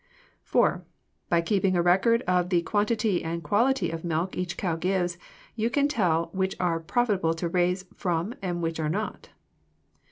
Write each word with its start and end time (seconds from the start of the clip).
(4) 0.41 0.83
By 1.29 1.41
keeping 1.41 1.75
a 1.75 1.81
record 1.83 2.23
of 2.23 2.49
the 2.49 2.63
quantity 2.63 3.23
and 3.23 3.43
quality 3.43 3.91
of 3.91 4.03
milk 4.03 4.35
each 4.35 4.57
cow 4.57 4.75
gives 4.75 5.19
you 5.55 5.69
can 5.69 5.87
tell 5.87 6.31
which 6.33 6.55
are 6.59 6.79
profitable 6.79 7.35
to 7.35 7.47
raise 7.47 7.85
from 7.93 8.33
and 8.41 8.63
which 8.63 8.79
are 8.79 8.89
not. 8.89 9.29